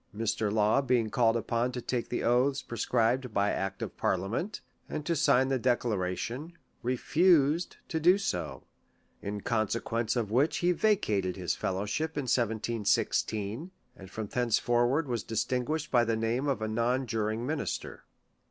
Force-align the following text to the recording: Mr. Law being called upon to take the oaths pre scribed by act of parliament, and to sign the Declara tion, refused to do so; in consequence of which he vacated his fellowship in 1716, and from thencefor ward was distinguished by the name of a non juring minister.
Mr. 0.17 0.51
Law 0.51 0.81
being 0.81 1.11
called 1.11 1.37
upon 1.37 1.71
to 1.71 1.79
take 1.79 2.09
the 2.09 2.23
oaths 2.23 2.63
pre 2.63 2.75
scribed 2.79 3.31
by 3.35 3.51
act 3.51 3.83
of 3.83 3.95
parliament, 3.97 4.61
and 4.89 5.05
to 5.05 5.15
sign 5.15 5.49
the 5.49 5.59
Declara 5.59 6.17
tion, 6.17 6.53
refused 6.81 7.77
to 7.87 7.99
do 7.99 8.17
so; 8.17 8.63
in 9.21 9.41
consequence 9.41 10.15
of 10.15 10.31
which 10.31 10.57
he 10.57 10.71
vacated 10.71 11.35
his 11.35 11.53
fellowship 11.55 12.17
in 12.17 12.23
1716, 12.23 13.69
and 13.95 14.09
from 14.09 14.27
thencefor 14.27 14.87
ward 14.87 15.07
was 15.07 15.21
distinguished 15.21 15.91
by 15.91 16.03
the 16.03 16.17
name 16.17 16.47
of 16.47 16.63
a 16.63 16.67
non 16.67 17.05
juring 17.05 17.45
minister. 17.45 18.03